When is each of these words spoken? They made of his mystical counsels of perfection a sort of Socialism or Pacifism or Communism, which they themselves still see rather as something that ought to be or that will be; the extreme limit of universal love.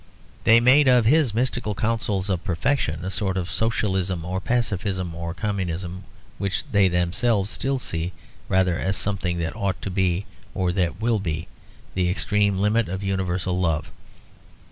They 0.45 0.59
made 0.59 0.87
of 0.87 1.05
his 1.05 1.31
mystical 1.31 1.75
counsels 1.75 2.27
of 2.27 2.43
perfection 2.43 3.05
a 3.05 3.11
sort 3.11 3.37
of 3.37 3.51
Socialism 3.51 4.25
or 4.25 4.39
Pacifism 4.41 5.13
or 5.13 5.35
Communism, 5.35 6.05
which 6.39 6.63
they 6.71 6.87
themselves 6.87 7.51
still 7.51 7.77
see 7.77 8.11
rather 8.49 8.79
as 8.79 8.97
something 8.97 9.37
that 9.37 9.55
ought 9.55 9.79
to 9.83 9.91
be 9.91 10.25
or 10.55 10.71
that 10.71 10.99
will 10.99 11.19
be; 11.19 11.47
the 11.93 12.09
extreme 12.09 12.57
limit 12.57 12.89
of 12.89 13.03
universal 13.03 13.59
love. 13.59 13.91